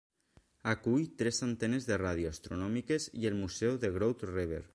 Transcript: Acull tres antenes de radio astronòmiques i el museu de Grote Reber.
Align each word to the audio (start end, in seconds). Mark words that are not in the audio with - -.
Acull 0.71 1.03
tres 1.19 1.41
antenes 1.49 1.85
de 1.91 1.99
radio 2.03 2.33
astronòmiques 2.37 3.07
i 3.23 3.31
el 3.33 3.41
museu 3.45 3.79
de 3.87 3.95
Grote 4.01 4.37
Reber. 4.37 4.69